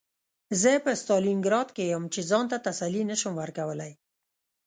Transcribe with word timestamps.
زه 0.61 0.71
په 0.85 0.91
ستالینګراډ 1.01 1.67
کې 1.75 1.83
یم 1.93 2.03
چې 2.13 2.21
ځان 2.29 2.45
ته 2.51 2.57
تسلي 2.67 3.01
نشم 3.09 3.33
ورکولی 3.37 3.91